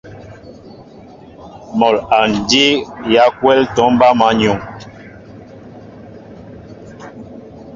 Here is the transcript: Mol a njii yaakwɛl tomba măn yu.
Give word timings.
Mol 1.77 1.95
a 2.17 2.19
njii 2.33 2.71
yaakwɛl 3.13 3.59
tomba 3.75 4.07
măn 4.19 4.37
yu. 4.45 4.53